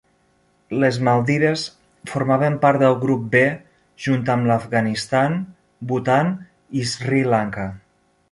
Les 0.83 0.95
Maldives 1.07 1.65
formaven 2.11 2.55
part 2.63 2.81
del 2.85 2.97
grup 3.03 3.27
B 3.35 3.43
junt 4.05 4.25
amb 4.35 4.49
l'Afganistan, 4.51 5.37
Bhutan 5.91 6.33
i 6.81 6.87
Sri 6.95 7.21
Lanka. 7.35 7.67